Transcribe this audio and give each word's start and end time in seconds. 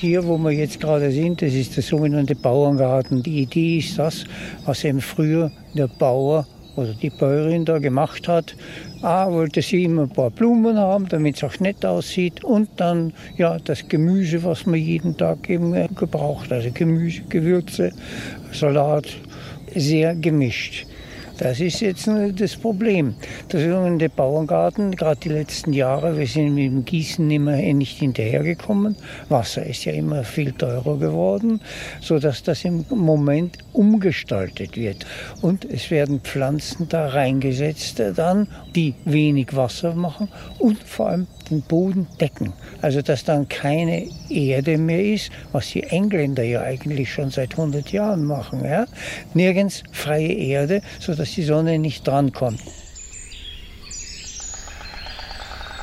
Hier, 0.00 0.26
wo 0.26 0.38
wir 0.38 0.52
jetzt 0.52 0.80
gerade 0.80 1.10
sind, 1.10 1.42
das 1.42 1.52
ist 1.52 1.76
der 1.76 1.82
sogenannte 1.82 2.34
Bauerngarten. 2.34 3.22
Die 3.22 3.42
Idee 3.42 3.80
ist 3.80 3.98
das, 3.98 4.24
was 4.64 4.82
eben 4.82 5.02
früher 5.02 5.52
der 5.74 5.88
Bauer 5.88 6.46
oder 6.74 6.94
die 6.94 7.10
Bäuerin 7.10 7.66
da 7.66 7.78
gemacht 7.78 8.26
hat. 8.26 8.56
A, 9.02 9.30
wollte 9.30 9.60
sie 9.60 9.84
immer 9.84 10.04
ein 10.04 10.08
paar 10.08 10.30
Blumen 10.30 10.78
haben, 10.78 11.06
damit 11.10 11.36
es 11.36 11.44
auch 11.44 11.60
nett 11.60 11.84
aussieht. 11.84 12.42
Und 12.42 12.70
dann 12.78 13.12
ja, 13.36 13.58
das 13.58 13.86
Gemüse, 13.88 14.42
was 14.42 14.64
man 14.64 14.80
jeden 14.80 15.18
Tag 15.18 15.50
eben 15.50 15.74
gebraucht. 15.94 16.50
Also 16.50 16.70
Gemüse, 16.72 17.20
Gewürze, 17.28 17.92
Salat, 18.52 19.04
sehr 19.74 20.14
gemischt. 20.14 20.86
Das 21.40 21.58
ist 21.58 21.80
jetzt 21.80 22.06
das 22.34 22.54
Problem. 22.54 23.14
Der 23.50 23.60
sogenannte 23.60 24.10
Bauerngarten, 24.10 24.94
gerade 24.94 25.20
die 25.20 25.30
letzten 25.30 25.72
Jahre, 25.72 26.18
wir 26.18 26.26
sind 26.26 26.54
mit 26.54 26.66
dem 26.66 26.84
Gießen 26.84 27.30
immer 27.30 27.56
nicht 27.56 27.96
hinterhergekommen. 27.96 28.94
Wasser 29.30 29.64
ist 29.64 29.86
ja 29.86 29.92
immer 29.94 30.22
viel 30.22 30.52
teurer 30.52 30.98
geworden, 30.98 31.62
sodass 32.02 32.42
das 32.42 32.66
im 32.66 32.84
Moment 32.90 33.56
umgestaltet 33.72 34.76
wird. 34.76 35.06
Und 35.40 35.64
es 35.64 35.90
werden 35.90 36.20
Pflanzen 36.20 36.90
da 36.90 37.08
reingesetzt 37.08 38.02
dann, 38.16 38.46
die 38.76 38.92
wenig 39.06 39.56
Wasser 39.56 39.94
machen 39.94 40.28
und 40.58 40.78
vor 40.82 41.08
allem 41.08 41.26
den 41.50 41.62
Boden 41.62 42.06
decken. 42.20 42.52
Also 42.80 43.02
dass 43.02 43.24
dann 43.24 43.48
keine 43.48 44.06
Erde 44.28 44.78
mehr 44.78 45.04
ist, 45.04 45.30
was 45.52 45.70
die 45.70 45.82
Engländer 45.82 46.42
ja 46.42 46.62
eigentlich 46.62 47.12
schon 47.12 47.30
seit 47.30 47.52
100 47.52 47.90
Jahren 47.92 48.24
machen. 48.24 48.64
Ja? 48.64 48.86
Nirgends 49.34 49.82
freie 49.90 50.32
Erde, 50.32 50.80
sodass 51.00 51.29
die 51.36 51.42
Sonne 51.42 51.78
nicht 51.78 52.06
drankommt. 52.06 52.60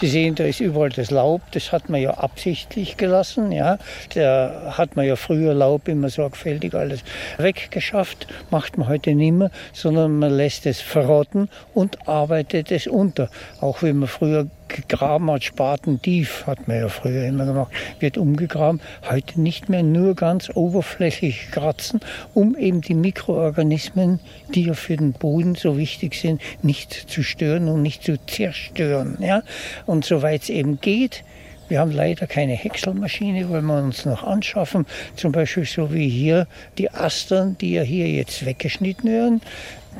Sie 0.00 0.08
sehen, 0.08 0.34
da 0.34 0.44
ist 0.44 0.60
überall 0.60 0.88
das 0.88 1.10
Laub, 1.10 1.42
das 1.52 1.72
hat 1.72 1.90
man 1.90 2.00
ja 2.00 2.14
absichtlich 2.14 2.96
gelassen. 2.96 3.52
Ja. 3.52 3.78
Da 4.14 4.72
hat 4.78 4.96
man 4.96 5.04
ja 5.04 5.14
früher 5.14 5.52
Laub 5.52 5.88
immer 5.88 6.08
sorgfältig 6.08 6.72
alles 6.72 7.00
weggeschafft, 7.36 8.26
macht 8.50 8.78
man 8.78 8.88
heute 8.88 9.14
nicht 9.14 9.32
mehr, 9.32 9.50
sondern 9.74 10.18
man 10.18 10.32
lässt 10.32 10.64
es 10.64 10.80
verrotten 10.80 11.50
und 11.74 12.08
arbeitet 12.08 12.70
es 12.72 12.86
unter. 12.86 13.28
Auch 13.60 13.82
wenn 13.82 13.98
man 13.98 14.08
früher 14.08 14.46
gegraben 14.70 15.30
hat, 15.30 15.44
Spaten 15.44 16.00
tief, 16.00 16.46
hat 16.46 16.68
man 16.68 16.78
ja 16.78 16.88
früher 16.88 17.26
immer 17.26 17.46
gemacht, 17.46 17.72
wird 17.98 18.18
umgegraben. 18.18 18.80
Heute 19.08 19.40
nicht 19.40 19.68
mehr 19.68 19.82
nur 19.82 20.14
ganz 20.14 20.50
oberflächlich 20.54 21.50
kratzen, 21.50 22.00
um 22.34 22.56
eben 22.56 22.80
die 22.80 22.94
Mikroorganismen, 22.94 24.20
die 24.54 24.64
ja 24.64 24.74
für 24.74 24.96
den 24.96 25.12
Boden 25.12 25.54
so 25.54 25.76
wichtig 25.76 26.14
sind, 26.14 26.40
nicht 26.62 26.92
zu 26.92 27.22
stören 27.22 27.68
und 27.68 27.82
nicht 27.82 28.04
zu 28.04 28.16
zerstören. 28.26 29.18
Ja? 29.20 29.42
Und 29.86 30.04
soweit 30.04 30.42
es 30.42 30.50
eben 30.50 30.80
geht, 30.80 31.24
wir 31.70 31.78
haben 31.78 31.92
leider 31.92 32.26
keine 32.26 32.54
Häckselmaschine, 32.54 33.48
wollen 33.48 33.66
wir 33.66 33.80
uns 33.80 34.04
noch 34.04 34.24
anschaffen. 34.24 34.86
Zum 35.14 35.30
Beispiel 35.30 35.64
so 35.64 35.94
wie 35.94 36.08
hier 36.08 36.48
die 36.78 36.90
Astern, 36.90 37.56
die 37.60 37.74
ja 37.74 37.82
hier 37.82 38.08
jetzt 38.08 38.44
weggeschnitten 38.44 39.08
werden. 39.08 39.40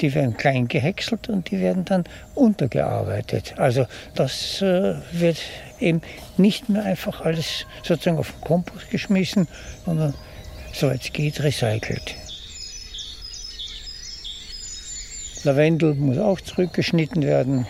Die 0.00 0.14
werden 0.14 0.36
klein 0.36 0.68
gehäckselt 0.68 1.28
und 1.28 1.50
die 1.50 1.60
werden 1.60 1.84
dann 1.84 2.04
untergearbeitet. 2.34 3.54
Also 3.56 3.86
das 4.14 4.62
äh, 4.62 4.94
wird 5.12 5.38
eben 5.78 6.00
nicht 6.36 6.68
mehr 6.68 6.84
einfach 6.84 7.20
alles 7.22 7.66
sozusagen 7.82 8.18
auf 8.18 8.32
den 8.32 8.40
Kompost 8.42 8.90
geschmissen, 8.90 9.48
sondern 9.84 10.14
soweit 10.72 11.02
es 11.02 11.12
geht 11.12 11.42
recycelt. 11.42 12.14
Lavendel 15.44 15.94
muss 15.94 16.18
auch 16.18 16.40
zurückgeschnitten 16.40 17.22
werden. 17.22 17.66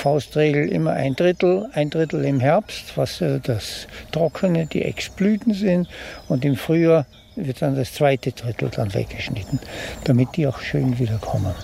Faustregel 0.00 0.66
immer 0.68 0.94
ein 0.94 1.14
Drittel, 1.14 1.68
ein 1.74 1.90
Drittel 1.90 2.24
im 2.24 2.40
Herbst, 2.40 2.96
was 2.96 3.20
äh, 3.20 3.38
das 3.38 3.86
Trockene, 4.12 4.64
die 4.64 4.80
Exblüten 4.82 5.52
sind. 5.52 5.88
Und 6.26 6.42
im 6.46 6.56
Frühjahr 6.56 7.04
wird 7.36 7.60
dann 7.60 7.76
das 7.76 7.92
zweite 7.92 8.32
Drittel 8.32 8.70
dann 8.70 8.94
weggeschnitten, 8.94 9.60
damit 10.04 10.28
die 10.36 10.46
auch 10.46 10.60
schön 10.60 10.98
wiederkommen. 10.98 11.54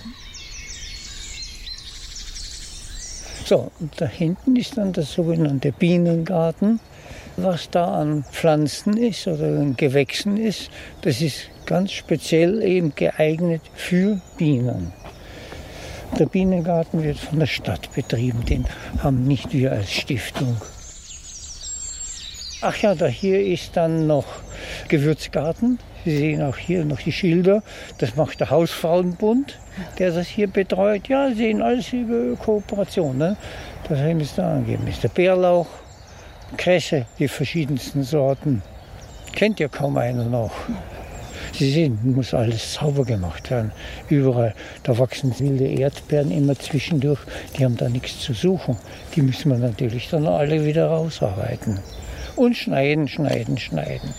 So, 3.46 3.70
und 3.80 3.98
da 3.98 4.06
hinten 4.06 4.56
ist 4.56 4.76
dann 4.76 4.92
der 4.92 5.04
sogenannte 5.04 5.72
Bienengarten. 5.72 6.80
Was 7.38 7.70
da 7.70 7.86
an 7.86 8.24
Pflanzen 8.32 8.98
ist 8.98 9.26
oder 9.26 9.46
an 9.46 9.76
Gewächsen 9.76 10.36
ist, 10.36 10.70
das 11.02 11.22
ist 11.22 11.48
ganz 11.64 11.92
speziell 11.92 12.62
eben 12.62 12.94
geeignet 12.94 13.62
für 13.74 14.20
Bienen. 14.36 14.92
Der 16.18 16.26
Bienengarten 16.26 17.02
wird 17.02 17.18
von 17.18 17.38
der 17.38 17.46
Stadt 17.46 17.92
betrieben, 17.94 18.44
den 18.44 18.64
haben 19.02 19.24
nicht 19.24 19.52
wir 19.52 19.72
als 19.72 19.92
Stiftung. 19.92 20.56
Ach 22.62 22.76
ja, 22.78 22.94
da 22.94 23.06
hier 23.06 23.44
ist 23.44 23.76
dann 23.76 24.06
noch 24.06 24.24
Gewürzgarten. 24.88 25.78
Sie 26.04 26.16
sehen 26.16 26.42
auch 26.42 26.56
hier 26.56 26.84
noch 26.84 27.00
die 27.00 27.12
Schilder. 27.12 27.62
Das 27.98 28.16
macht 28.16 28.40
der 28.40 28.48
Hausfrauenbund, 28.48 29.58
der 29.98 30.12
das 30.12 30.26
hier 30.26 30.46
betreut. 30.46 31.08
Ja, 31.08 31.28
Sie 31.28 31.34
sehen 31.34 31.60
alles 31.60 31.92
über 31.92 32.34
Kooperation. 32.36 33.18
Ne? 33.18 33.36
Das 33.88 34.00
ist 34.00 34.38
da 34.38 34.54
angegeben. 34.54 34.86
Ist 34.86 35.02
der 35.02 35.10
Bärlauch, 35.10 35.66
Kresse, 36.56 37.06
die 37.18 37.28
verschiedensten 37.28 38.04
Sorten. 38.04 38.62
Kennt 39.34 39.60
ja 39.60 39.68
kaum 39.68 39.98
einer 39.98 40.24
noch. 40.24 40.52
Sie 41.58 41.70
sehen, 41.70 41.98
muss 42.14 42.34
alles 42.34 42.74
sauber 42.74 43.04
gemacht 43.06 43.50
werden. 43.50 43.72
Überall. 44.10 44.54
Da 44.82 44.98
wachsen 44.98 45.34
wilde 45.38 45.66
Erdbeeren 45.66 46.30
immer 46.30 46.54
zwischendurch. 46.58 47.20
Die 47.56 47.64
haben 47.64 47.78
da 47.78 47.88
nichts 47.88 48.20
zu 48.20 48.34
suchen. 48.34 48.76
Die 49.14 49.22
müssen 49.22 49.50
wir 49.50 49.58
natürlich 49.58 50.10
dann 50.10 50.26
alle 50.26 50.66
wieder 50.66 50.88
rausarbeiten. 50.88 51.78
Und 52.34 52.56
schneiden, 52.56 53.08
schneiden, 53.08 53.56
schneiden. 53.56 54.12